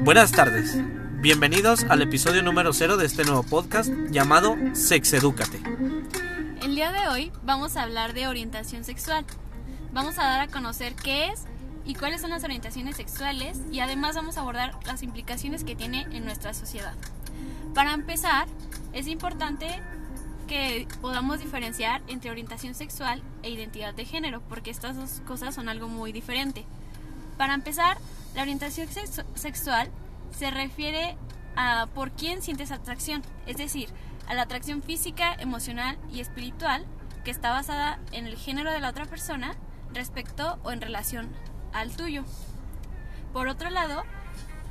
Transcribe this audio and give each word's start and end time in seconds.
Buenas 0.00 0.32
tardes, 0.32 0.76
bienvenidos 1.20 1.84
al 1.84 2.02
episodio 2.02 2.42
número 2.42 2.72
0 2.72 2.96
de 2.96 3.06
este 3.06 3.24
nuevo 3.24 3.42
podcast 3.42 3.90
llamado 4.10 4.56
Sexedúcate. 4.72 5.60
El 6.62 6.74
día 6.74 6.92
de 6.92 7.08
hoy 7.08 7.32
vamos 7.44 7.76
a 7.76 7.82
hablar 7.82 8.12
de 8.12 8.26
orientación 8.26 8.84
sexual. 8.84 9.24
Vamos 9.92 10.18
a 10.18 10.24
dar 10.24 10.40
a 10.40 10.48
conocer 10.48 10.94
qué 10.94 11.28
es 11.28 11.44
y 11.84 11.94
cuáles 11.94 12.20
son 12.20 12.30
las 12.30 12.44
orientaciones 12.44 12.96
sexuales 12.96 13.60
y 13.70 13.80
además 13.80 14.16
vamos 14.16 14.36
a 14.36 14.40
abordar 14.40 14.78
las 14.86 15.02
implicaciones 15.02 15.64
que 15.64 15.74
tiene 15.74 16.06
en 16.12 16.24
nuestra 16.24 16.54
sociedad. 16.54 16.94
Para 17.74 17.94
empezar, 17.94 18.46
es 18.92 19.06
importante 19.06 19.68
que 20.46 20.86
podamos 21.00 21.40
diferenciar 21.40 22.02
entre 22.08 22.30
orientación 22.30 22.74
sexual 22.74 23.22
e 23.42 23.50
identidad 23.50 23.94
de 23.94 24.04
género, 24.04 24.42
porque 24.48 24.70
estas 24.70 24.96
dos 24.96 25.22
cosas 25.26 25.54
son 25.54 25.68
algo 25.68 25.88
muy 25.88 26.12
diferente. 26.12 26.66
Para 27.42 27.54
empezar, 27.54 27.98
la 28.36 28.42
orientación 28.42 28.86
sexual 29.34 29.90
se 30.30 30.52
refiere 30.52 31.16
a 31.56 31.88
por 31.92 32.12
quién 32.12 32.40
sientes 32.40 32.70
atracción, 32.70 33.20
es 33.48 33.56
decir, 33.56 33.88
a 34.28 34.34
la 34.34 34.42
atracción 34.42 34.80
física, 34.80 35.34
emocional 35.34 35.98
y 36.12 36.20
espiritual 36.20 36.86
que 37.24 37.32
está 37.32 37.50
basada 37.50 37.98
en 38.12 38.28
el 38.28 38.36
género 38.36 38.70
de 38.70 38.78
la 38.78 38.90
otra 38.90 39.06
persona 39.06 39.56
respecto 39.92 40.60
o 40.62 40.70
en 40.70 40.80
relación 40.80 41.32
al 41.72 41.90
tuyo. 41.96 42.22
Por 43.32 43.48
otro 43.48 43.70
lado, 43.70 44.04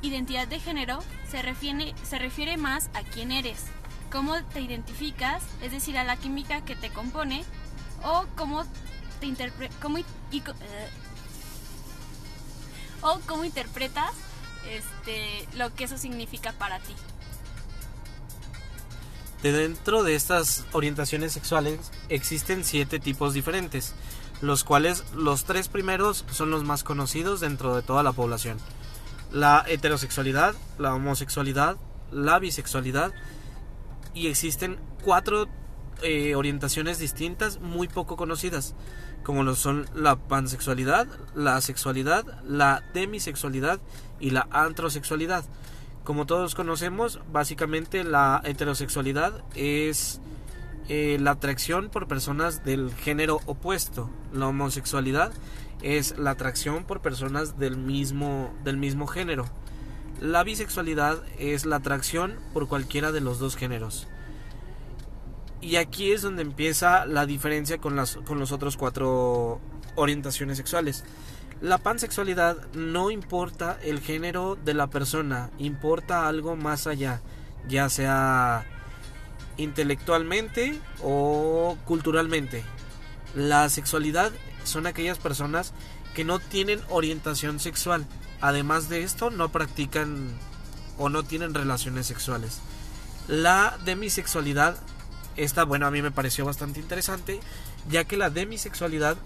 identidad 0.00 0.48
de 0.48 0.58
género 0.58 1.00
se 1.28 1.42
refiere, 1.42 2.56
más 2.56 2.88
a 2.94 3.02
quién 3.02 3.32
eres, 3.32 3.66
cómo 4.10 4.42
te 4.44 4.62
identificas, 4.62 5.42
es 5.60 5.72
decir, 5.72 5.98
a 5.98 6.04
la 6.04 6.16
química 6.16 6.62
que 6.62 6.74
te 6.74 6.88
compone, 6.88 7.44
o 8.02 8.24
cómo 8.34 8.64
te 9.20 9.26
interpretas, 9.26 9.76
eh, 9.84 10.88
o 13.02 13.20
cómo 13.26 13.44
interpretas 13.44 14.12
este, 14.68 15.46
lo 15.56 15.74
que 15.74 15.84
eso 15.84 15.98
significa 15.98 16.52
para 16.52 16.78
ti. 16.78 16.94
De 19.42 19.52
dentro 19.52 20.04
de 20.04 20.14
estas 20.14 20.64
orientaciones 20.70 21.32
sexuales 21.32 21.90
existen 22.08 22.64
siete 22.64 23.00
tipos 23.00 23.34
diferentes, 23.34 23.92
los 24.40 24.62
cuales 24.62 25.04
los 25.14 25.44
tres 25.44 25.66
primeros 25.68 26.24
son 26.30 26.50
los 26.50 26.62
más 26.62 26.84
conocidos 26.84 27.40
dentro 27.40 27.74
de 27.74 27.82
toda 27.82 28.04
la 28.04 28.12
población. 28.12 28.58
La 29.32 29.64
heterosexualidad, 29.66 30.54
la 30.78 30.94
homosexualidad, 30.94 31.76
la 32.12 32.38
bisexualidad 32.38 33.12
y 34.14 34.28
existen 34.28 34.78
cuatro 35.02 35.48
eh, 36.02 36.34
orientaciones 36.34 36.98
distintas 36.98 37.60
muy 37.60 37.88
poco 37.88 38.16
conocidas, 38.16 38.74
como 39.22 39.42
lo 39.42 39.54
son 39.54 39.86
la 39.94 40.16
pansexualidad, 40.16 41.06
la 41.34 41.60
sexualidad, 41.60 42.24
la 42.44 42.82
demisexualidad 42.92 43.80
y 44.20 44.30
la 44.30 44.48
antrosexualidad. 44.50 45.44
Como 46.04 46.26
todos 46.26 46.54
conocemos, 46.54 47.20
básicamente 47.30 48.02
la 48.02 48.42
heterosexualidad 48.44 49.44
es 49.54 50.20
eh, 50.88 51.16
la 51.20 51.32
atracción 51.32 51.88
por 51.90 52.08
personas 52.08 52.64
del 52.64 52.92
género 52.92 53.40
opuesto. 53.46 54.10
La 54.32 54.48
homosexualidad 54.48 55.32
es 55.82 56.18
la 56.18 56.32
atracción 56.32 56.84
por 56.84 57.00
personas 57.00 57.58
del 57.58 57.76
mismo, 57.76 58.52
del 58.64 58.78
mismo 58.78 59.06
género. 59.06 59.44
La 60.20 60.42
bisexualidad 60.42 61.22
es 61.38 61.66
la 61.66 61.76
atracción 61.76 62.36
por 62.52 62.68
cualquiera 62.68 63.12
de 63.12 63.20
los 63.20 63.38
dos 63.38 63.56
géneros. 63.56 64.08
Y 65.62 65.76
aquí 65.76 66.12
es 66.12 66.20
donde 66.20 66.42
empieza 66.42 67.06
la 67.06 67.24
diferencia 67.24 67.78
con, 67.78 67.96
las, 67.96 68.16
con 68.26 68.38
los 68.38 68.52
otros 68.52 68.76
cuatro 68.76 69.60
orientaciones 69.94 70.58
sexuales. 70.58 71.04
La 71.62 71.78
pansexualidad 71.78 72.56
no 72.74 73.10
importa 73.10 73.78
el 73.82 74.00
género 74.00 74.58
de 74.62 74.74
la 74.74 74.88
persona, 74.88 75.50
importa 75.58 76.28
algo 76.28 76.56
más 76.56 76.86
allá, 76.86 77.22
ya 77.66 77.88
sea 77.88 78.66
intelectualmente 79.56 80.78
o 81.02 81.78
culturalmente. 81.86 82.64
La 83.34 83.68
sexualidad 83.70 84.32
son 84.64 84.86
aquellas 84.86 85.18
personas 85.18 85.72
que 86.14 86.24
no 86.24 86.40
tienen 86.40 86.80
orientación 86.90 87.60
sexual, 87.60 88.06
Además 88.42 88.88
de 88.88 89.04
esto, 89.04 89.30
no 89.30 89.50
practican 89.50 90.28
o 90.98 91.08
no 91.08 91.22
tienen 91.22 91.54
relaciones 91.54 92.06
sexuales. 92.06 92.58
La 93.28 93.78
demisexualidad, 93.84 94.76
esta, 95.36 95.64
bueno, 95.64 95.86
a 95.86 95.90
mí 95.90 96.02
me 96.02 96.10
pareció 96.10 96.44
bastante 96.44 96.80
interesante, 96.80 97.40
ya 97.88 98.04
que 98.04 98.16
la 98.16 98.30
demisexualidad 98.30 99.16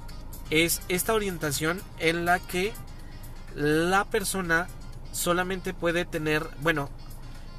es 0.50 0.82
esta 0.88 1.14
orientación 1.14 1.82
en 1.98 2.24
la 2.24 2.38
que 2.38 2.72
la 3.54 4.04
persona 4.04 4.68
solamente 5.12 5.74
puede 5.74 6.04
tener, 6.04 6.46
bueno, 6.60 6.90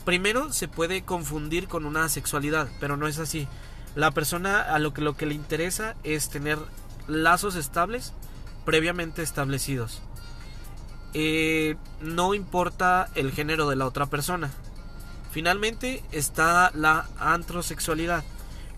primero 0.05 0.53
se 0.53 0.67
puede 0.67 1.03
confundir 1.03 1.67
con 1.67 1.85
una 1.85 2.07
sexualidad, 2.07 2.69
pero 2.79 2.97
no 2.97 3.07
es 3.07 3.19
así. 3.19 3.47
La 3.95 4.11
persona 4.11 4.61
a 4.61 4.79
lo 4.79 4.93
que 4.93 5.01
lo 5.01 5.17
que 5.17 5.25
le 5.25 5.33
interesa 5.33 5.95
es 6.03 6.29
tener 6.29 6.59
lazos 7.07 7.55
estables 7.55 8.13
previamente 8.63 9.23
establecidos. 9.23 10.01
Eh, 11.13 11.77
no 11.99 12.33
importa 12.35 13.09
el 13.15 13.31
género 13.31 13.67
de 13.69 13.75
la 13.75 13.87
otra 13.87 14.05
persona. 14.05 14.51
Finalmente 15.31 16.03
está 16.11 16.71
la 16.75 17.07
antrosexualidad. 17.17 18.23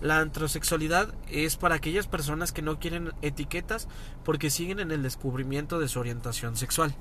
La 0.02 0.20
antrosexualidad 0.20 1.14
es 1.30 1.58
para 1.58 1.76
aquellas 1.76 2.08
personas 2.08 2.54
que 2.54 2.62
no 2.62 2.80
quieren 2.80 3.12
etiquetas 3.22 3.88
porque 4.24 4.50
siguen 4.50 4.80
en 4.80 4.92
el 4.92 5.04
descubrimiento 5.04 5.78
de 5.80 5.90
su 5.90 6.00
orientación 6.00 6.56
sexual. 6.56 6.96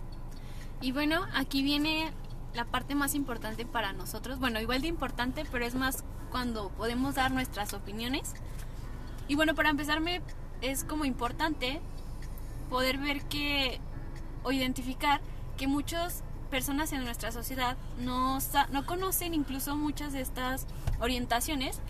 Y 0.80 0.92
bueno, 0.92 1.26
aquí 1.34 1.62
viene 1.62 2.12
la 2.54 2.64
parte 2.64 2.96
más 2.96 3.14
importante 3.14 3.64
para 3.64 3.92
nosotros. 3.92 4.40
Bueno, 4.40 4.60
igual 4.60 4.82
de 4.82 4.88
importante, 4.88 5.44
pero 5.50 5.64
es 5.64 5.76
más 5.76 6.04
cuando 6.30 6.70
podemos 6.70 7.14
dar 7.14 7.30
nuestras 7.30 7.72
opiniones. 7.72 8.34
Y 9.28 9.36
bueno, 9.36 9.54
para 9.54 9.70
empezarme 9.70 10.20
es 10.60 10.82
como 10.82 11.04
importante 11.04 11.80
poder 12.68 12.98
ver 12.98 13.22
que 13.24 13.80
o 14.42 14.50
identificar 14.50 15.20
que 15.56 15.68
muchas 15.68 16.24
personas 16.50 16.92
en 16.92 17.04
nuestra 17.04 17.30
sociedad 17.30 17.76
no, 17.98 18.38
no 18.72 18.86
conocen 18.86 19.34
incluso 19.34 19.76
muchas 19.76 20.12
de 20.12 20.20
estas 20.20 20.66
orientaciones 21.00 21.80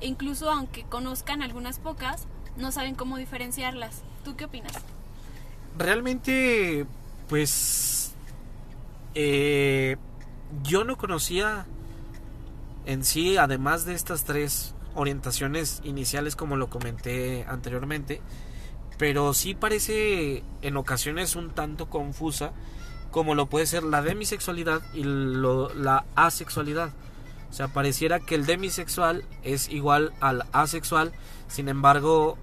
incluso 0.00 0.50
aunque 0.50 0.84
conozcan 0.84 1.42
algunas 1.42 1.78
pocas, 1.78 2.26
no 2.56 2.72
saben 2.72 2.94
cómo 2.94 3.16
diferenciarlas. 3.16 4.02
¿Tú 4.24 4.36
qué 4.36 4.44
opinas? 4.46 4.72
Realmente, 5.76 6.86
pues, 7.28 8.14
eh, 9.14 9.96
yo 10.62 10.84
no 10.84 10.96
conocía 10.96 11.66
en 12.86 13.04
sí, 13.04 13.36
además 13.36 13.84
de 13.84 13.94
estas 13.94 14.24
tres 14.24 14.74
orientaciones 14.94 15.80
iniciales 15.84 16.36
como 16.36 16.56
lo 16.56 16.70
comenté 16.70 17.44
anteriormente, 17.48 18.20
pero 18.98 19.34
sí 19.34 19.54
parece 19.54 20.44
en 20.62 20.76
ocasiones 20.76 21.34
un 21.34 21.50
tanto 21.50 21.90
confusa 21.90 22.52
como 23.10 23.34
lo 23.34 23.46
puede 23.46 23.66
ser 23.66 23.82
la 23.84 24.02
demisexualidad 24.02 24.82
y 24.92 25.04
la 25.04 26.04
asexualidad. 26.14 26.90
O 27.54 27.56
sea, 27.56 27.68
pareciera 27.68 28.18
que 28.18 28.34
el 28.34 28.46
demisexual 28.46 29.24
es 29.44 29.68
igual 29.68 30.12
al 30.20 30.44
asexual, 30.50 31.12
sin 31.46 31.68
embargo, 31.68 32.36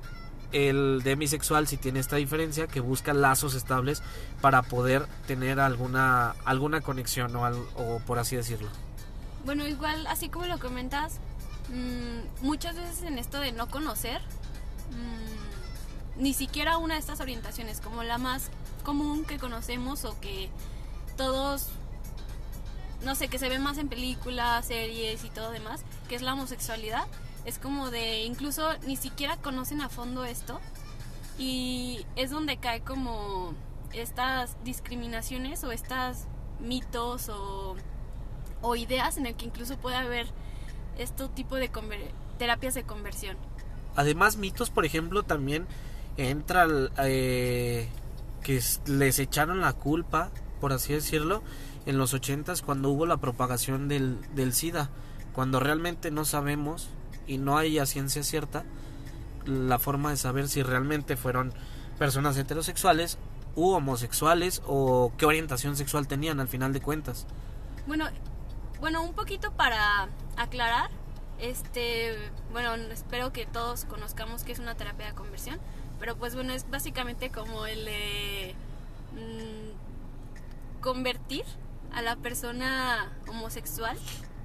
el 0.54 1.02
demisexual 1.04 1.68
sí 1.68 1.76
tiene 1.76 2.00
esta 2.00 2.16
diferencia 2.16 2.66
que 2.68 2.80
busca 2.80 3.12
lazos 3.14 3.54
estables 3.54 4.04
para 4.40 4.62
poder 4.62 5.06
tener 5.28 5.60
alguna 5.60 6.34
alguna 6.46 6.80
conexión 6.80 7.36
o, 7.36 7.46
o 7.76 8.00
por 8.08 8.20
así 8.20 8.38
decirlo. 8.38 8.70
Bueno, 9.44 9.68
igual 9.68 10.08
así 10.08 10.30
como 10.30 10.46
lo 10.46 10.60
comentas, 10.60 11.20
mmm, 11.68 12.46
muchas 12.46 12.78
veces 12.78 13.04
en 13.04 13.18
esto 13.18 13.38
de 13.42 13.52
no 13.52 13.68
conocer, 13.68 14.22
mmm, 14.92 16.22
ni 16.22 16.34
siquiera 16.34 16.78
una 16.78 16.94
de 16.94 17.02
estas 17.02 17.20
orientaciones, 17.20 17.82
como 17.82 18.04
la 18.04 18.18
más 18.18 18.50
común 18.86 19.26
que 19.26 19.40
conocemos 19.40 20.06
o 20.06 20.18
que 20.22 20.50
todos, 21.18 21.68
no 23.04 23.16
sé, 23.16 23.28
que 23.28 23.40
se 23.40 23.50
ve 23.50 23.60
más 23.60 23.78
en 23.78 23.88
películas, 23.88 24.66
series 24.68 25.24
y 25.24 25.30
todo 25.30 25.52
demás, 25.52 25.84
que 26.08 26.16
es 26.16 26.22
la 26.22 26.34
homosexualidad. 26.34 27.06
Es 27.46 27.58
como 27.58 27.90
de, 27.90 28.24
incluso 28.24 28.70
ni 28.86 28.96
siquiera 28.96 29.38
conocen 29.38 29.82
a 29.82 29.90
fondo 29.90 30.26
esto 30.26 30.60
y 31.40 32.06
es 32.16 32.30
donde 32.30 32.58
cae 32.58 32.82
como 32.82 33.54
estas 33.94 34.56
discriminaciones 34.64 35.64
o 35.64 35.72
estas 35.72 36.28
mitos 36.60 37.30
o, 37.30 37.76
o 38.62 38.76
ideas 38.76 39.18
en 39.18 39.26
el 39.26 39.36
que 39.36 39.46
incluso 39.46 39.78
puede 39.78 39.96
haber 39.96 40.28
este 40.98 41.28
tipo 41.30 41.56
de 41.56 41.70
terapias 42.38 42.76
de 42.76 42.84
conversión. 42.84 43.38
Además, 43.96 44.38
mitos, 44.38 44.70
por 44.70 44.86
ejemplo, 44.86 45.24
también 45.24 45.68
entra 46.18 46.68
eh, 47.00 47.90
que 48.44 48.62
les 48.86 49.20
echaron 49.20 49.62
la 49.62 49.74
culpa, 49.74 50.32
por 50.62 50.72
así 50.72 50.94
decirlo, 50.94 51.44
en 51.86 51.98
los 51.98 52.14
ochentas 52.14 52.62
cuando 52.62 52.90
hubo 52.90 53.06
la 53.06 53.18
propagación 53.18 53.90
del, 53.90 54.20
del 54.34 54.54
SIDA, 54.54 54.90
cuando 55.34 55.60
realmente 55.60 56.12
no 56.12 56.24
sabemos 56.24 56.90
y 57.28 57.38
no 57.38 57.58
hay 57.58 57.80
a 57.80 57.86
ciencia 57.86 58.24
cierta 58.24 58.64
la 59.46 59.80
forma 59.80 60.12
de 60.12 60.18
saber 60.18 60.48
si 60.48 60.64
realmente 60.64 61.18
fueron 61.18 61.54
personas 61.98 62.38
heterosexuales 62.38 63.18
u 63.56 63.72
homosexuales 63.72 64.62
o 64.66 65.12
qué 65.18 65.26
orientación 65.26 65.76
sexual 65.76 66.08
tenían 66.08 66.40
al 66.40 66.48
final 66.48 66.74
de 66.74 66.82
cuentas. 66.82 67.26
Bueno, 67.88 68.06
bueno, 68.80 69.04
un 69.04 69.14
poquito 69.14 69.52
para 69.52 70.10
aclarar, 70.38 70.90
este, 71.40 72.16
bueno, 72.52 72.76
espero 72.92 73.34
que 73.34 73.46
todos 73.46 73.86
conozcamos 73.86 74.44
que 74.44 74.52
es 74.52 74.60
una 74.60 74.76
terapia 74.76 75.08
de 75.08 75.14
conversión, 75.14 75.60
pero 76.00 76.16
pues 76.16 76.36
bueno, 76.36 76.54
es 76.54 76.70
básicamente 76.70 77.30
como 77.30 77.66
el 77.66 77.86
de 77.86 78.56
mm, 79.14 79.71
convertir 80.82 81.46
a 81.94 82.02
la 82.02 82.16
persona 82.16 83.12
homosexual 83.28 83.98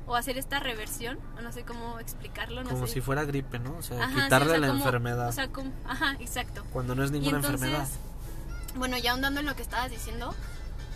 o 0.07 0.15
hacer 0.15 0.39
esta 0.39 0.61
reversión, 0.61 1.19
o 1.37 1.41
no 1.43 1.53
sé 1.53 1.65
cómo 1.65 1.99
explicarlo. 1.99 2.63
No 2.63 2.71
como 2.71 2.87
sé. 2.87 2.95
si 2.95 3.01
fuera 3.01 3.25
gripe, 3.25 3.59
¿no? 3.59 3.77
O 3.77 3.83
sea, 3.83 4.09
quitarle 4.09 4.59
la 4.59 4.69
enfermedad. 4.69 5.29
O 5.29 5.33
sea, 5.33 5.49
como, 5.49 5.73
ajá, 5.85 6.17
exacto. 6.21 6.65
Cuando 6.73 6.95
no 6.95 7.03
es 7.03 7.11
ninguna 7.11 7.39
entonces, 7.39 7.63
enfermedad. 7.63 7.89
Bueno, 8.77 8.97
ya 8.99 9.13
ahondando 9.13 9.41
en 9.41 9.47
lo 9.47 9.57
que 9.57 9.63
estabas 9.63 9.91
diciendo, 9.91 10.35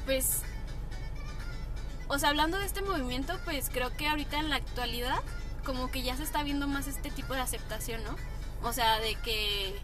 pues, 0.07 0.43
o 2.07 2.19
sea, 2.19 2.29
hablando 2.29 2.59
de 2.59 2.67
este 2.67 2.83
movimiento, 2.83 3.37
pues 3.45 3.69
creo 3.71 3.97
que 3.97 4.07
ahorita 4.07 4.39
en 4.39 4.51
la 4.51 4.57
actualidad, 4.57 5.19
como 5.65 5.91
que 5.91 6.03
ya 6.03 6.17
se 6.17 6.23
está 6.23 6.43
viendo 6.45 6.69
más 6.69 6.87
este 6.87 7.11
tipo 7.11 7.35
de 7.35 7.41
aceptación, 7.41 8.03
¿no? 8.05 8.17
O 8.63 8.73
sea, 8.73 9.01
de 9.01 9.17
que, 9.17 9.75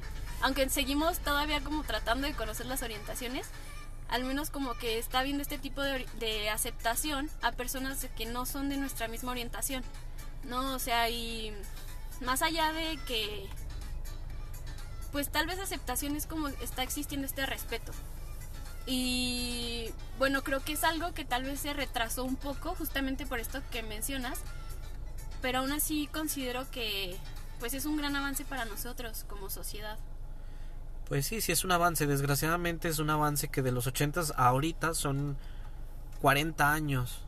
aunque 0.40 0.68
seguimos 0.68 1.18
todavía 1.18 1.60
como 1.62 1.82
tratando 1.82 2.28
de 2.28 2.34
conocer 2.34 2.66
las 2.66 2.82
orientaciones, 2.82 3.48
al 4.08 4.24
menos 4.24 4.50
como 4.50 4.74
que 4.74 4.98
está 4.98 5.22
viendo 5.22 5.42
este 5.42 5.58
tipo 5.58 5.82
de, 5.82 6.50
aceptación 6.50 7.30
a 7.42 7.52
personas 7.52 8.06
que 8.16 8.26
no 8.26 8.46
son 8.46 8.68
de 8.68 8.76
nuestra 8.76 9.08
misma 9.08 9.32
orientación, 9.32 9.82
¿no? 10.44 10.74
O 10.74 10.78
sea, 10.78 11.10
y 11.10 11.52
más 12.20 12.42
allá 12.42 12.72
de 12.72 12.98
que, 13.06 13.48
pues 15.12 15.30
tal 15.30 15.46
vez 15.46 15.58
aceptación 15.58 16.16
es 16.16 16.26
como 16.26 16.48
está 16.48 16.82
existiendo 16.82 17.26
este 17.26 17.46
respeto. 17.46 17.92
Y 18.86 19.90
bueno, 20.18 20.44
creo 20.44 20.60
que 20.60 20.74
es 20.74 20.84
algo 20.84 21.12
que 21.12 21.24
tal 21.24 21.42
vez 21.42 21.58
se 21.58 21.72
retrasó 21.72 22.22
un 22.22 22.36
poco 22.36 22.74
justamente 22.76 23.26
por 23.26 23.40
esto 23.40 23.60
que 23.72 23.82
mencionas, 23.82 24.38
pero 25.42 25.58
aún 25.58 25.72
así 25.72 26.08
considero 26.12 26.70
que 26.70 27.16
pues 27.58 27.74
es 27.74 27.84
un 27.86 27.96
gran 27.96 28.14
avance 28.14 28.44
para 28.44 28.64
nosotros 28.64 29.24
como 29.28 29.50
sociedad. 29.50 29.98
Pues 31.08 31.26
sí, 31.26 31.40
sí 31.40 31.52
es 31.52 31.64
un 31.64 31.72
avance. 31.72 32.06
Desgraciadamente 32.06 32.88
es 32.88 32.98
un 32.98 33.10
avance 33.10 33.48
que 33.48 33.62
de 33.62 33.72
los 33.72 33.86
80 33.86 34.22
a 34.36 34.48
ahorita 34.48 34.94
son 34.94 35.36
40 36.20 36.72
años. 36.72 37.22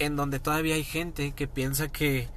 En 0.00 0.16
donde 0.16 0.40
todavía 0.40 0.74
hay 0.74 0.84
gente 0.84 1.32
que 1.32 1.46
piensa 1.46 1.88
que 1.88 2.28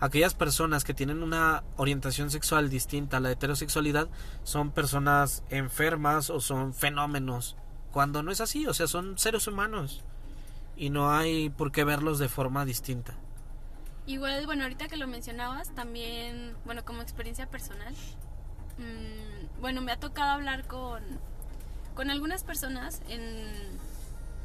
aquellas 0.00 0.34
personas 0.34 0.84
que 0.84 0.94
tienen 0.94 1.22
una 1.22 1.62
orientación 1.76 2.30
sexual 2.30 2.70
distinta 2.70 3.18
a 3.18 3.20
la 3.20 3.30
heterosexualidad 3.30 4.08
son 4.42 4.70
personas 4.70 5.42
enfermas 5.50 6.30
o 6.30 6.40
son 6.40 6.72
fenómenos. 6.72 7.56
Cuando 7.92 8.22
no 8.22 8.32
es 8.32 8.40
así, 8.40 8.66
o 8.66 8.74
sea, 8.74 8.86
son 8.86 9.18
seres 9.18 9.46
humanos. 9.46 10.02
Y 10.76 10.90
no 10.90 11.12
hay 11.12 11.50
por 11.50 11.70
qué 11.70 11.84
verlos 11.84 12.18
de 12.18 12.28
forma 12.28 12.64
distinta. 12.64 13.14
Igual, 14.06 14.46
bueno, 14.46 14.64
ahorita 14.64 14.88
que 14.88 14.96
lo 14.96 15.06
mencionabas, 15.06 15.74
también, 15.74 16.56
bueno, 16.64 16.84
como 16.84 17.00
experiencia 17.00 17.48
personal, 17.48 17.94
mmm, 18.78 19.33
bueno, 19.64 19.80
me 19.80 19.92
ha 19.92 19.96
tocado 19.96 20.30
hablar 20.30 20.66
con, 20.66 21.02
con 21.94 22.10
algunas 22.10 22.44
personas 22.44 23.00
en... 23.08 23.48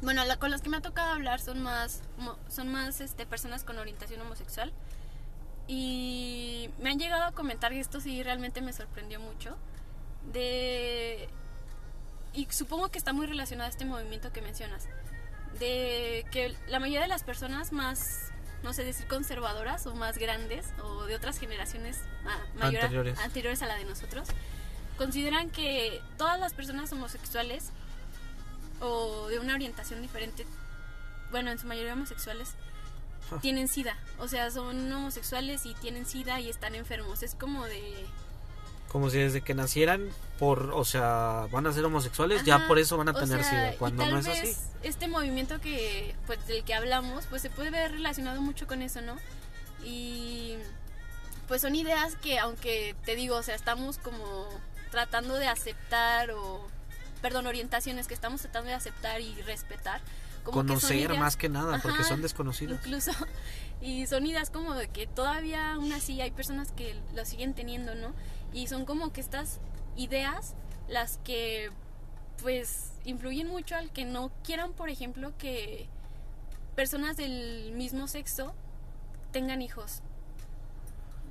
Bueno, 0.00 0.24
la, 0.24 0.38
con 0.38 0.50
las 0.50 0.62
que 0.62 0.70
me 0.70 0.78
ha 0.78 0.80
tocado 0.80 1.10
hablar 1.10 1.40
son 1.40 1.60
más, 1.60 2.00
son 2.48 2.72
más 2.72 3.02
este, 3.02 3.26
personas 3.26 3.62
con 3.62 3.76
orientación 3.76 4.22
homosexual. 4.22 4.72
Y 5.68 6.70
me 6.78 6.88
han 6.88 6.98
llegado 6.98 7.24
a 7.24 7.32
comentar, 7.32 7.70
y 7.74 7.80
esto 7.80 8.00
sí 8.00 8.22
realmente 8.22 8.62
me 8.62 8.72
sorprendió 8.72 9.20
mucho, 9.20 9.58
de... 10.32 11.28
Y 12.32 12.46
supongo 12.48 12.88
que 12.88 12.96
está 12.96 13.12
muy 13.12 13.26
relacionado 13.26 13.66
a 13.66 13.70
este 13.70 13.84
movimiento 13.84 14.32
que 14.32 14.40
mencionas, 14.40 14.88
de 15.58 16.24
que 16.30 16.56
la 16.66 16.80
mayoría 16.80 17.02
de 17.02 17.08
las 17.08 17.24
personas 17.24 17.72
más 17.72 18.32
no 18.62 18.72
sé 18.72 18.84
decir 18.84 19.06
conservadoras 19.06 19.86
o 19.86 19.94
más 19.94 20.16
grandes 20.16 20.72
o 20.82 21.04
de 21.04 21.14
otras 21.14 21.38
generaciones 21.38 21.98
mayores 22.54 22.84
anteriores. 22.84 23.18
anteriores 23.18 23.62
a 23.62 23.66
la 23.66 23.74
de 23.76 23.84
nosotros 23.84 24.28
consideran 25.00 25.48
que 25.48 26.02
todas 26.18 26.38
las 26.38 26.52
personas 26.52 26.92
homosexuales 26.92 27.70
o 28.80 29.28
de 29.28 29.38
una 29.38 29.54
orientación 29.54 30.02
diferente 30.02 30.44
bueno 31.30 31.50
en 31.50 31.58
su 31.58 31.66
mayoría 31.66 31.94
homosexuales 31.94 32.50
Ah. 33.32 33.38
tienen 33.40 33.68
sida 33.68 33.96
o 34.18 34.26
sea 34.28 34.50
son 34.50 34.92
homosexuales 34.92 35.64
y 35.64 35.72
tienen 35.74 36.04
sida 36.04 36.38
y 36.40 36.50
están 36.50 36.74
enfermos 36.74 37.22
es 37.22 37.34
como 37.34 37.64
de 37.66 37.80
Como 38.88 39.08
si 39.08 39.18
desde 39.18 39.40
que 39.40 39.54
nacieran, 39.54 40.08
por, 40.40 40.72
o 40.74 40.84
sea, 40.84 41.46
van 41.52 41.64
a 41.68 41.72
ser 41.72 41.84
homosexuales, 41.84 42.38
Ajá, 42.38 42.46
ya 42.46 42.66
por 42.68 42.78
eso 42.80 42.96
van 42.96 43.08
a 43.08 43.12
o 43.12 43.14
tener 43.14 43.40
sea, 43.44 43.50
sida. 43.50 43.74
y 43.74 43.76
Cuando 43.76 44.02
tal 44.02 44.12
no 44.14 44.18
es 44.18 44.26
vez 44.26 44.40
así. 44.42 44.56
Este 44.82 45.06
movimiento 45.06 45.60
que, 45.60 46.16
pues, 46.26 46.44
del 46.48 46.64
que 46.64 46.74
hablamos, 46.74 47.24
pues 47.26 47.40
se 47.40 47.50
puede 47.50 47.70
ver 47.70 47.92
relacionado 47.92 48.40
mucho 48.42 48.66
con 48.66 48.82
eso, 48.82 49.00
¿no? 49.00 49.14
Y 49.84 50.56
pues 51.46 51.62
son 51.62 51.76
ideas 51.76 52.16
que, 52.16 52.40
aunque 52.40 52.96
te 53.04 53.14
digo, 53.14 53.36
o 53.36 53.42
sea, 53.44 53.54
estamos 53.54 53.98
como 53.98 54.48
tratando 54.90 55.34
de 55.36 55.46
aceptar 55.48 56.30
o, 56.32 56.66
perdón, 57.22 57.46
orientaciones 57.46 58.06
que 58.06 58.14
estamos 58.14 58.40
tratando 58.42 58.68
de 58.68 58.74
aceptar 58.74 59.20
y 59.20 59.34
respetar. 59.42 60.00
Como 60.44 60.62
que 60.62 60.68
son 60.68 60.68
Conocer 60.68 60.96
ideas- 61.10 61.18
más 61.18 61.36
que 61.36 61.48
nada, 61.48 61.78
porque 61.82 62.02
son 62.04 62.22
desconocidos. 62.22 62.78
Incluso, 62.78 63.12
y 63.82 64.06
son 64.06 64.26
ideas 64.26 64.50
como 64.50 64.74
de 64.74 64.88
que 64.88 65.06
todavía 65.06 65.74
aún 65.74 65.92
así 65.92 66.20
hay 66.20 66.30
personas 66.30 66.72
que 66.72 66.98
lo 67.14 67.24
siguen 67.24 67.54
teniendo, 67.54 67.94
¿no? 67.94 68.14
Y 68.52 68.66
son 68.66 68.84
como 68.86 69.12
que 69.12 69.20
estas 69.20 69.60
ideas 69.96 70.54
las 70.88 71.18
que 71.24 71.70
pues 72.42 72.92
influyen 73.04 73.48
mucho 73.48 73.76
al 73.76 73.90
que 73.92 74.04
no 74.06 74.32
quieran, 74.42 74.72
por 74.72 74.88
ejemplo, 74.88 75.32
que 75.36 75.88
personas 76.74 77.18
del 77.18 77.72
mismo 77.74 78.08
sexo 78.08 78.54
tengan 79.32 79.60
hijos. 79.60 80.00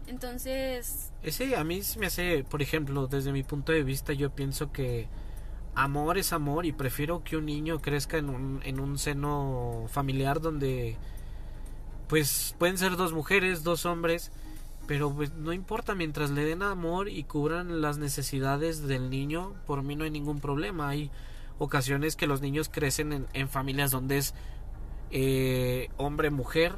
Entonces, 0.10 1.12
Ese 1.22 1.56
a 1.56 1.64
mí 1.64 1.84
se 1.84 2.00
me 2.00 2.08
hace, 2.08 2.44
por 2.44 2.64
ejemplo, 2.64 3.06
desde 3.06 3.32
mi 3.32 3.44
punto 3.44 3.72
de 3.72 3.84
vista, 3.84 4.12
yo 4.12 4.32
pienso 4.32 4.72
que 4.72 5.08
amor 5.76 6.18
es 6.18 6.34
amor 6.34 6.66
y 6.66 6.72
prefiero 6.72 7.24
que 7.24 7.38
un 7.38 7.46
niño 7.46 7.80
crezca 7.80 8.18
en 8.18 8.30
un, 8.30 8.60
en 8.64 8.80
un 8.80 8.98
seno 8.98 9.86
familiar 9.88 10.42
donde 10.42 10.98
pues 12.08 12.56
pueden 12.58 12.80
ser 12.80 12.98
dos 12.98 13.14
mujeres, 13.14 13.64
dos 13.64 13.86
hombres, 13.86 14.32
pero 14.88 15.14
pues 15.14 15.32
no 15.34 15.54
importa 15.54 15.94
mientras 15.94 16.32
le 16.32 16.44
den 16.44 16.64
amor 16.64 17.08
y 17.08 17.24
cubran 17.24 17.80
las 17.80 18.00
necesidades 18.00 18.88
del 18.88 19.12
niño, 19.12 19.54
por 19.68 19.84
mí 19.84 19.96
no 19.96 20.06
hay 20.06 20.10
ningún 20.10 20.40
problema. 20.40 20.90
Hay 20.90 21.12
ocasiones 21.60 22.16
que 22.16 22.26
los 22.26 22.42
niños 22.42 22.68
crecen 22.68 23.14
en, 23.14 23.28
en 23.34 23.48
familias 23.48 23.92
donde 23.92 24.18
es 24.18 24.34
eh, 25.12 25.90
hombre-mujer 25.98 26.76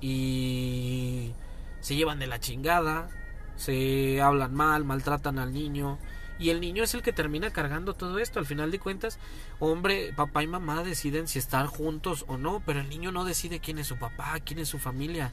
y 0.00 1.32
se 1.80 1.96
llevan 1.96 2.18
de 2.18 2.26
la 2.26 2.40
chingada, 2.40 3.08
se 3.56 4.20
hablan 4.20 4.54
mal, 4.54 4.84
maltratan 4.84 5.38
al 5.38 5.52
niño 5.52 5.98
y 6.38 6.50
el 6.50 6.60
niño 6.60 6.84
es 6.84 6.94
el 6.94 7.02
que 7.02 7.12
termina 7.12 7.50
cargando 7.50 7.94
todo 7.94 8.18
esto. 8.18 8.38
Al 8.38 8.46
final 8.46 8.70
de 8.70 8.78
cuentas, 8.78 9.18
hombre, 9.58 10.12
papá 10.14 10.42
y 10.42 10.46
mamá 10.46 10.82
deciden 10.82 11.28
si 11.28 11.38
estar 11.38 11.66
juntos 11.66 12.24
o 12.28 12.36
no, 12.36 12.62
pero 12.66 12.80
el 12.80 12.88
niño 12.88 13.12
no 13.12 13.24
decide 13.24 13.60
quién 13.60 13.78
es 13.78 13.86
su 13.86 13.96
papá, 13.96 14.38
quién 14.44 14.58
es 14.58 14.68
su 14.68 14.78
familia. 14.78 15.32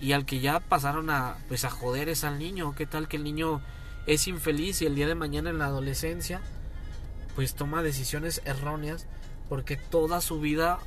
Y 0.00 0.12
al 0.12 0.26
que 0.26 0.40
ya 0.40 0.60
pasaron 0.60 1.10
a 1.10 1.38
pues 1.48 1.64
a 1.64 1.70
joder 1.70 2.08
es 2.08 2.22
al 2.22 2.38
niño, 2.38 2.74
qué 2.76 2.86
tal 2.86 3.08
que 3.08 3.16
el 3.16 3.24
niño 3.24 3.60
es 4.06 4.28
infeliz 4.28 4.82
y 4.82 4.86
el 4.86 4.94
día 4.94 5.08
de 5.08 5.14
mañana 5.14 5.50
en 5.50 5.58
la 5.58 5.66
adolescencia 5.66 6.40
pues 7.34 7.54
toma 7.54 7.82
decisiones 7.82 8.40
erróneas 8.44 9.06
porque 9.48 9.76
toda 9.76 10.20
su 10.20 10.40
vida 10.40 10.78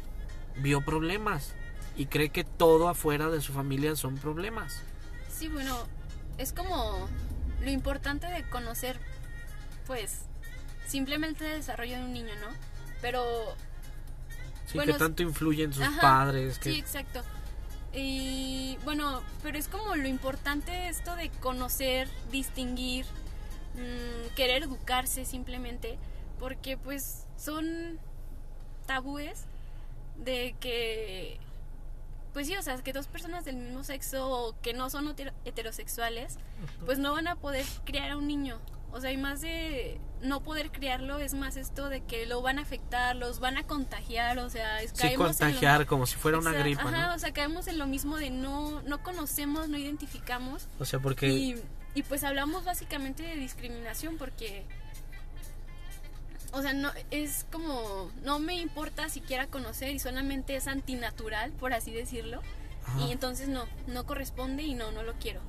vio 0.58 0.82
problemas 0.82 1.53
y 2.00 2.06
cree 2.08 2.29
que 2.29 2.44
todo 2.46 2.88
afuera 2.89 3.29
de 3.29 3.41
su 3.41 3.53
familia 3.53 3.96
son 3.96 4.18
problemas. 4.18 4.82
sí, 5.29 5.50
bueno, 5.50 5.86
es 6.38 6.53
como 6.53 7.08
lo 7.62 7.70
importante 7.70 8.27
de 8.27 8.44
conocer, 8.50 9.00
pues, 9.86 10.22
simplemente 10.88 11.46
el 11.46 11.60
desarrollo 11.60 11.98
de 11.98 12.03
un 12.06 12.13
niño, 12.13 12.34
¿no? 12.41 12.48
Pero 13.01 13.24
Sí, 14.65 14.77
Bueno, 14.77 14.94
que 14.94 15.00
tanto 15.00 15.24
influyen 15.24 15.74
sus 15.74 15.84
Ajá, 15.84 16.00
padres, 16.00 16.60
que 16.60 16.72
Sí, 16.72 16.79
exacto. 16.79 17.22
Y 17.91 18.77
bueno, 18.84 19.22
pero 19.41 19.58
es 19.58 19.68
como 19.68 19.96
lo 19.96 20.08
importante 20.08 20.88
esto 20.89 21.15
de 21.15 21.29
conocer, 21.32 22.08
distinguir, 22.32 23.06
mm, 23.74 24.36
querer 24.36 24.63
educarse 24.63 25.25
simplemente, 25.25 25.98
porque 26.39 26.77
pues 26.77 27.25
son 27.36 28.00
tabúes 28.86 29.46
de 30.18 30.56
que, 30.60 31.39
pues 32.33 32.48
sí, 32.48 32.55
o 32.55 32.62
sea, 32.62 32.77
que 32.77 32.93
dos 32.93 33.07
personas 33.07 33.45
del 33.45 33.55
mismo 33.57 33.83
sexo 33.83 34.29
o 34.29 34.59
que 34.62 34.74
no 34.74 34.89
son 34.89 35.07
hetero- 35.07 35.33
heterosexuales, 35.45 36.38
pues 36.86 37.00
no 37.00 37.13
van 37.13 37.27
a 37.27 37.36
poder 37.36 37.65
criar 37.86 38.12
a 38.12 38.17
un 38.17 38.27
niño. 38.27 38.59
O 38.91 39.00
sea, 39.00 39.12
y 39.12 39.17
más 39.17 39.41
de 39.41 40.00
no 40.21 40.41
poder 40.41 40.71
criarlo, 40.71 41.19
es 41.19 41.36
más 41.36 41.57
esto 41.57 41.89
de 41.89 42.01
que 42.01 42.25
lo 42.25 42.41
van 42.41 42.57
a 42.57 42.63
afectar, 42.63 43.15
los 43.15 43.39
van 43.39 43.57
a 43.57 43.63
contagiar, 43.67 44.39
o 44.39 44.50
sea, 44.50 44.81
es, 44.81 44.89
sí 44.91 44.98
caemos 44.98 45.12
en 45.13 45.19
lo- 45.19 45.27
contagiar 45.53 45.86
como 45.86 46.07
si 46.07 46.15
fuera 46.15 46.39
una 46.39 46.50
Exacto, 46.50 46.63
gripa, 46.65 46.81
Ajá, 46.89 47.07
¿no? 47.09 47.15
o 47.15 47.19
sea, 47.19 47.31
caemos 47.31 47.67
en 47.67 47.77
lo 47.77 47.86
mismo 47.86 48.17
de 48.17 48.31
no, 48.31 48.81
no 48.81 49.03
conocemos, 49.03 49.69
no 49.69 49.77
identificamos. 49.77 50.67
O 50.79 50.86
sea, 50.86 51.00
porque 51.00 51.27
Y, 51.29 51.62
y 51.93 52.01
pues 52.03 52.24
hablamos 52.24 52.63
básicamente 52.65 53.21
de 53.21 53.36
discriminación 53.36 54.17
porque 54.17 54.65
o 56.53 56.62
sea, 56.62 56.74
no 56.74 56.91
es 57.12 57.46
como 57.51 58.12
no 58.24 58.39
me 58.39 58.56
importa 58.56 59.10
siquiera 59.10 59.48
conocer 59.48 59.94
y 59.94 60.00
solamente 60.00 60.56
es 60.56 60.68
antinatural, 60.68 61.51
por 61.51 61.74
así 61.74 61.91
decirlo. 61.91 62.41
Y 63.06 63.12
entonces 63.12 63.50
no, 63.50 63.65
no 63.86 64.06
corresponde 64.06 64.63
y 64.63 64.74
no, 64.74 64.91
no 64.91 65.03
lo 65.03 65.13
quiero. 65.13 65.41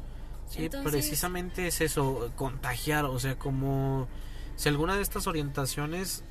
Sí, 0.51 0.69
precisamente 0.69 1.69
es 1.69 1.81
eso, 1.81 2.31
contagiar, 2.37 3.05
o 3.05 3.19
sea, 3.19 3.37
como 3.37 4.09
si 4.57 4.69
alguna 4.69 4.97
de 4.97 5.03
estas 5.03 5.27
orientaciones 5.27 6.25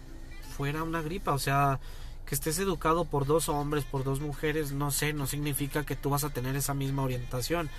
fuera 0.56 0.84
una 0.84 1.02
gripa, 1.02 1.32
o 1.32 1.40
sea, 1.40 1.80
que 2.26 2.36
estés 2.36 2.60
educado 2.60 3.06
por 3.06 3.26
dos 3.26 3.50
hombres, 3.50 3.86
por 3.86 4.04
dos 4.04 4.20
mujeres, 4.20 4.72
no 4.72 4.92
sé, 4.92 5.14
no 5.14 5.26
significa 5.26 5.86
que 5.86 5.96
tú 5.96 6.10
vas 6.10 6.24
a 6.26 6.30
tener 6.30 6.56
esa 6.56 6.74
misma 6.74 7.02
orientación. 7.02 7.70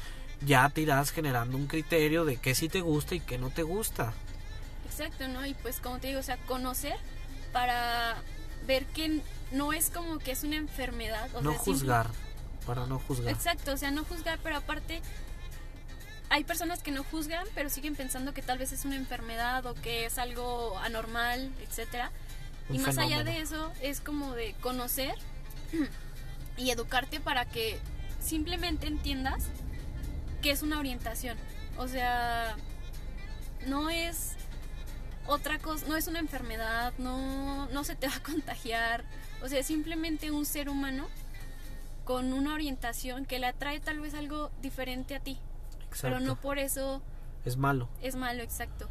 Ya 0.45 0.69
te 0.71 0.81
irás 0.81 1.13
generando 1.13 1.57
un 1.57 1.67
criterio 1.67 2.25
de 2.25 2.39
qué 2.39 2.55
sí 2.55 2.69
te 2.69 2.81
gusta 2.81 3.15
y 3.15 3.21
qué 3.21 3.37
no 3.39 3.51
te 3.51 3.63
gusta. 3.63 4.15
Exacto, 5.01 5.29
¿no? 5.29 5.47
Y 5.47 5.55
pues 5.55 5.81
como 5.81 5.99
te 5.99 6.09
digo, 6.09 6.21
o 6.21 6.23
sea, 6.23 6.37
conocer 6.47 6.97
para 7.53 8.17
ver 8.67 8.85
que 8.87 9.23
no 9.53 9.73
es 9.73 9.91
como 9.91 10.19
que 10.19 10.33
es 10.33 10.45
una 10.45 10.57
enfermedad. 10.57 11.29
no 11.43 11.55
juzgar, 11.55 12.09
para 12.67 12.87
no 12.87 12.99
juzgar. 12.99 13.33
Exacto, 13.33 13.73
o 13.73 13.77
sea, 13.77 13.91
no 13.91 14.05
juzgar, 14.05 14.39
pero 14.43 14.57
aparte 14.57 15.01
hay 16.29 16.45
personas 16.45 16.83
que 16.83 16.93
no 16.93 17.03
juzgan, 17.05 17.47
pero 17.55 17.71
siguen 17.71 17.97
pensando 17.97 18.33
que 18.33 18.43
tal 18.43 18.59
vez 18.59 18.73
es 18.73 18.85
una 18.85 18.97
enfermedad 18.97 19.67
o 19.67 19.75
que 19.75 20.07
es 20.07 20.19
algo 20.19 20.79
anormal, 20.79 21.51
etcétera 21.61 22.13
y 22.73 22.79
más 22.79 22.99
allá 22.99 23.25
de 23.25 23.41
eso, 23.41 23.73
es 23.83 24.01
como 24.01 24.35
de 24.35 24.55
conocer 24.61 25.15
y 26.57 26.71
educarte 26.71 27.21
para 27.21 27.45
que 27.45 27.79
simplemente 28.21 28.87
entiendas 28.87 29.45
que 30.43 30.51
es 30.51 30.63
una 30.63 30.79
orientación. 30.79 31.37
O 31.79 31.89
sea, 31.89 32.57
no 33.67 33.91
es 33.91 34.37
otra 35.31 35.59
cosa, 35.59 35.87
no 35.87 35.97
es 35.97 36.09
una 36.09 36.19
enfermedad, 36.19 36.93
no, 36.99 37.69
no 37.69 37.85
se 37.85 37.95
te 37.95 38.09
va 38.09 38.17
a 38.17 38.23
contagiar. 38.23 39.05
O 39.43 39.49
sea, 39.49 39.61
es 39.61 39.67
simplemente 39.67 40.31
un 40.31 40.45
ser 40.45 40.69
humano 40.69 41.07
con 42.05 42.33
una 42.33 42.53
orientación 42.53 43.25
que 43.25 43.39
le 43.39 43.47
atrae 43.47 43.79
tal 43.79 44.01
vez 44.01 44.15
algo 44.15 44.51
diferente 44.61 45.15
a 45.15 45.21
ti. 45.21 45.39
Pero 46.03 46.21
no 46.21 46.37
por 46.37 46.59
eso... 46.59 47.01
Es 47.45 47.57
malo. 47.57 47.89
Es 48.03 48.17
malo, 48.17 48.43
exacto. 48.43 48.89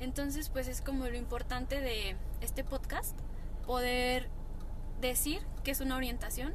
Entonces, 0.00 0.48
pues 0.48 0.66
es 0.66 0.80
como 0.80 1.06
lo 1.06 1.16
importante 1.16 1.80
de 1.80 2.16
este 2.40 2.64
podcast, 2.64 3.16
poder 3.66 4.28
decir 5.00 5.40
qué 5.62 5.70
es 5.70 5.80
una 5.80 5.96
orientación, 5.96 6.54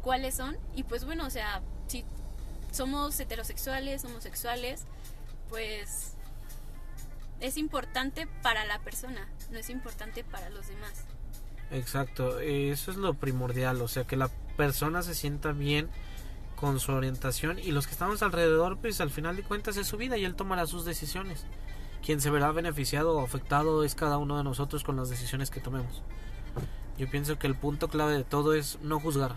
cuáles 0.00 0.36
son, 0.36 0.56
y 0.74 0.84
pues 0.84 1.04
bueno, 1.04 1.26
o 1.26 1.30
sea, 1.30 1.60
si 1.88 2.04
somos 2.70 3.18
heterosexuales, 3.20 4.04
homosexuales, 4.04 4.84
pues 5.48 6.15
es 7.40 7.56
importante 7.56 8.28
para 8.42 8.64
la 8.64 8.78
persona, 8.80 9.28
no 9.50 9.58
es 9.58 9.70
importante 9.70 10.24
para 10.24 10.50
los 10.50 10.68
demás. 10.68 11.04
Exacto, 11.70 12.38
eso 12.40 12.90
es 12.90 12.96
lo 12.96 13.14
primordial, 13.14 13.82
o 13.82 13.88
sea, 13.88 14.04
que 14.04 14.16
la 14.16 14.28
persona 14.56 15.02
se 15.02 15.14
sienta 15.14 15.52
bien 15.52 15.88
con 16.54 16.80
su 16.80 16.92
orientación 16.92 17.58
y 17.58 17.72
los 17.72 17.86
que 17.86 17.92
estamos 17.92 18.22
alrededor, 18.22 18.78
pues 18.78 19.00
al 19.00 19.10
final 19.10 19.36
de 19.36 19.42
cuentas 19.42 19.76
es 19.76 19.86
su 19.86 19.96
vida 19.96 20.16
y 20.16 20.24
él 20.24 20.34
tomará 20.34 20.66
sus 20.66 20.84
decisiones 20.84 21.44
quien 22.06 22.20
se 22.20 22.30
verá 22.30 22.52
beneficiado 22.52 23.16
o 23.16 23.24
afectado 23.24 23.82
es 23.82 23.96
cada 23.96 24.16
uno 24.18 24.38
de 24.38 24.44
nosotros 24.44 24.84
con 24.84 24.94
las 24.94 25.10
decisiones 25.10 25.50
que 25.50 25.58
tomemos. 25.58 26.04
Yo 26.96 27.10
pienso 27.10 27.36
que 27.36 27.48
el 27.48 27.56
punto 27.56 27.88
clave 27.88 28.16
de 28.16 28.22
todo 28.22 28.54
es 28.54 28.78
no 28.80 29.00
juzgar. 29.00 29.34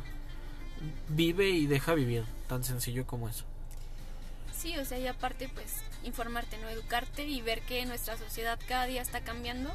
Vive 1.08 1.50
y 1.50 1.66
deja 1.66 1.96
vivir, 1.96 2.26
tan 2.48 2.64
sencillo 2.64 3.08
como 3.08 3.28
eso. 3.28 3.46
Sí, 4.60 4.78
o 4.78 4.84
sea, 4.84 5.00
y 5.00 5.08
aparte 5.08 5.48
pues 5.48 5.78
informarte, 6.04 6.58
no 6.58 6.68
educarte 6.68 7.24
y 7.24 7.42
ver 7.42 7.62
que 7.62 7.86
nuestra 7.86 8.18
sociedad 8.18 8.60
cada 8.68 8.88
día 8.88 9.02
está 9.02 9.22
cambiando 9.22 9.74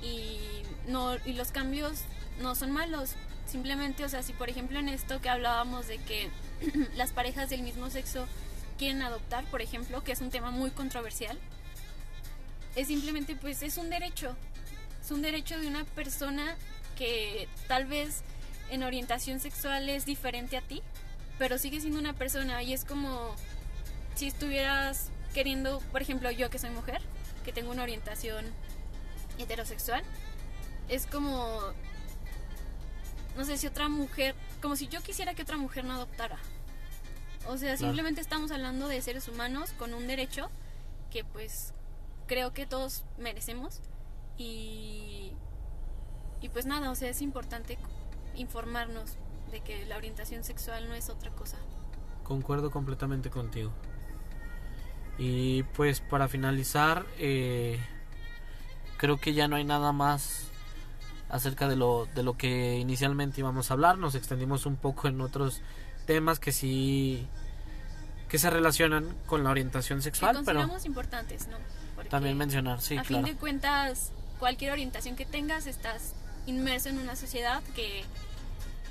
y 0.00 0.38
no 0.86 1.16
y 1.24 1.32
los 1.32 1.50
cambios 1.50 2.02
no 2.40 2.54
son 2.54 2.70
malos. 2.70 3.14
Simplemente, 3.46 4.04
o 4.04 4.08
sea, 4.08 4.22
si 4.22 4.32
por 4.32 4.48
ejemplo 4.48 4.78
en 4.78 4.88
esto 4.88 5.20
que 5.20 5.28
hablábamos 5.28 5.88
de 5.88 5.98
que 5.98 6.30
las 6.94 7.10
parejas 7.10 7.50
del 7.50 7.62
mismo 7.62 7.90
sexo 7.90 8.28
quieren 8.78 9.02
adoptar, 9.02 9.44
por 9.46 9.60
ejemplo, 9.60 10.04
que 10.04 10.12
es 10.12 10.20
un 10.20 10.30
tema 10.30 10.52
muy 10.52 10.70
controversial, 10.70 11.36
es 12.76 12.86
simplemente 12.86 13.34
pues 13.34 13.60
es 13.64 13.76
un 13.76 13.90
derecho, 13.90 14.36
es 15.02 15.10
un 15.10 15.22
derecho 15.22 15.58
de 15.58 15.66
una 15.66 15.84
persona 15.84 16.54
que 16.96 17.48
tal 17.66 17.86
vez 17.86 18.22
en 18.70 18.84
orientación 18.84 19.40
sexual 19.40 19.88
es 19.88 20.06
diferente 20.06 20.56
a 20.56 20.60
ti, 20.60 20.80
pero 21.38 21.58
sigue 21.58 21.80
siendo 21.80 21.98
una 21.98 22.12
persona 22.12 22.62
y 22.62 22.72
es 22.72 22.84
como 22.84 23.34
si 24.14 24.28
estuvieras 24.28 25.10
queriendo, 25.34 25.80
por 25.92 26.02
ejemplo, 26.02 26.30
yo 26.30 26.50
que 26.50 26.58
soy 26.58 26.70
mujer, 26.70 27.00
que 27.44 27.52
tengo 27.52 27.70
una 27.70 27.82
orientación 27.82 28.44
heterosexual, 29.38 30.02
es 30.88 31.06
como, 31.06 31.60
no 33.36 33.44
sé 33.44 33.56
si 33.56 33.66
otra 33.66 33.88
mujer, 33.88 34.34
como 34.60 34.76
si 34.76 34.88
yo 34.88 35.00
quisiera 35.02 35.34
que 35.34 35.42
otra 35.42 35.56
mujer 35.56 35.84
no 35.84 35.94
adoptara. 35.94 36.38
O 37.48 37.56
sea, 37.56 37.76
simplemente 37.76 38.20
estamos 38.20 38.52
hablando 38.52 38.86
de 38.86 39.02
seres 39.02 39.26
humanos 39.26 39.72
con 39.72 39.94
un 39.94 40.06
derecho 40.06 40.48
que 41.10 41.24
pues 41.24 41.74
creo 42.28 42.52
que 42.52 42.66
todos 42.66 43.04
merecemos 43.18 43.80
y, 44.38 45.32
y 46.40 46.48
pues 46.50 46.66
nada, 46.66 46.90
o 46.90 46.94
sea, 46.94 47.08
es 47.08 47.20
importante 47.20 47.78
informarnos 48.36 49.16
de 49.50 49.60
que 49.60 49.84
la 49.86 49.96
orientación 49.96 50.44
sexual 50.44 50.88
no 50.88 50.94
es 50.94 51.08
otra 51.08 51.30
cosa. 51.32 51.58
Concuerdo 52.22 52.70
completamente 52.70 53.28
contigo. 53.28 53.72
Y 55.24 55.62
pues 55.62 56.00
para 56.00 56.26
finalizar, 56.26 57.06
eh, 57.16 57.78
creo 58.96 59.18
que 59.18 59.34
ya 59.34 59.46
no 59.46 59.54
hay 59.54 59.62
nada 59.62 59.92
más 59.92 60.48
acerca 61.28 61.68
de 61.68 61.76
lo, 61.76 62.08
de 62.12 62.24
lo 62.24 62.36
que 62.36 62.78
inicialmente 62.78 63.38
íbamos 63.38 63.70
a 63.70 63.74
hablar. 63.74 63.98
Nos 63.98 64.16
extendimos 64.16 64.66
un 64.66 64.74
poco 64.74 65.06
en 65.06 65.20
otros 65.20 65.62
temas 66.06 66.40
que 66.40 66.50
sí 66.50 67.24
que 68.28 68.38
se 68.38 68.50
relacionan 68.50 69.14
con 69.26 69.44
la 69.44 69.50
orientación 69.50 70.02
sexual. 70.02 70.38
Que 70.38 70.44
pero 70.44 70.68
importantes, 70.84 71.46
¿no? 71.46 71.56
También 72.10 72.36
mencionar, 72.36 72.80
sí, 72.80 72.96
a 72.96 73.04
fin 73.04 73.22
de 73.22 73.36
cuentas, 73.36 74.10
cualquier 74.40 74.72
orientación 74.72 75.14
que 75.14 75.24
tengas, 75.24 75.68
estás 75.68 76.14
inmerso 76.46 76.88
en 76.88 76.98
una 76.98 77.14
sociedad 77.14 77.62
que, 77.76 78.02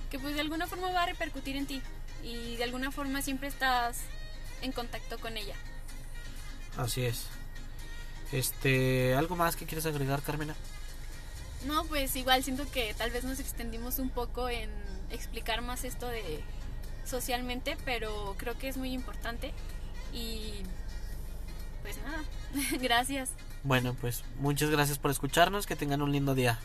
que 0.09 0.17
pues 0.17 0.35
de 0.35 0.39
alguna 0.39 0.65
forma 0.65 0.93
va 0.93 1.03
a 1.03 1.07
repercutir 1.07 1.57
en 1.57 1.65
ti 1.65 1.81
y 2.23 2.55
de 2.55 2.63
alguna 2.63 2.89
forma 2.89 3.21
siempre 3.21 3.49
estás 3.49 3.99
en 4.61 4.71
contacto 4.71 5.19
con 5.19 5.35
ella. 5.35 5.55
Así 6.77 7.05
es. 7.05 7.25
Este, 8.31 9.15
¿algo 9.15 9.35
más 9.35 9.55
que 9.55 9.65
quieres 9.65 9.85
agregar, 9.85 10.21
Carmena? 10.21 10.55
No, 11.65 11.83
pues 11.85 12.15
igual 12.15 12.43
siento 12.43 12.69
que 12.71 12.93
tal 12.93 13.11
vez 13.11 13.23
nos 13.23 13.39
extendimos 13.39 13.99
un 13.99 14.09
poco 14.09 14.49
en 14.49 14.69
explicar 15.11 15.61
más 15.61 15.83
esto 15.83 16.07
de 16.07 16.43
socialmente, 17.05 17.77
pero 17.85 18.35
creo 18.37 18.57
que 18.57 18.67
es 18.67 18.77
muy 18.77 18.93
importante 18.93 19.51
y 20.13 20.53
pues 21.81 21.97
nada, 22.03 22.23
gracias. 22.81 23.31
Bueno, 23.63 23.95
pues 23.99 24.23
muchas 24.39 24.69
gracias 24.69 24.97
por 24.97 25.11
escucharnos, 25.11 25.67
que 25.67 25.75
tengan 25.75 26.01
un 26.01 26.11
lindo 26.11 26.33
día. 26.33 26.59